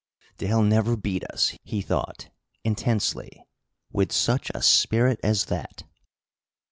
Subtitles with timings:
[0.37, 2.31] "They'll never beat us!" he thought,
[2.63, 3.45] intensely,
[3.91, 5.83] "with such a spirit as that!"